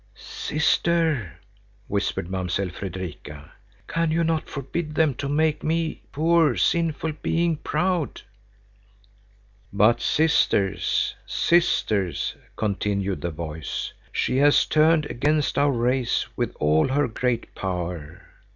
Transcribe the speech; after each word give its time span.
"Sister," 0.15 1.37
whispered 1.87 2.27
Mamsell 2.27 2.69
Fredrika, 2.71 3.51
"can 3.85 4.09
you 4.09 4.23
not 4.23 4.49
forbid 4.49 4.95
them 4.95 5.13
to 5.13 5.29
make 5.29 5.63
me, 5.63 6.01
poor, 6.11 6.55
sinful 6.57 7.11
being, 7.21 7.55
proud?" 7.57 8.23
"But, 9.71 10.01
sisters, 10.01 11.13
sisters," 11.27 12.33
continued 12.55 13.21
the 13.21 13.29
voice, 13.29 13.93
"she 14.11 14.37
has 14.37 14.65
turned 14.65 15.05
against 15.05 15.59
our 15.59 15.71
race 15.71 16.25
with 16.35 16.55
all 16.57 16.87
her 16.87 17.07
great 17.07 17.53
power. 17.53 18.23